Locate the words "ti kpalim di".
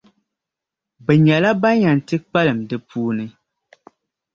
2.07-2.77